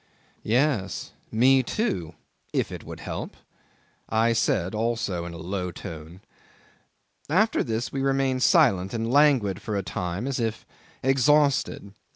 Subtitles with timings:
[0.41, 2.15] '"Yes me too
[2.53, 3.37] if it would help,"
[4.09, 6.21] I said, also in a low tone.
[7.29, 10.65] After this we remained silent and languid for a time as if
[11.03, 11.93] exhausted.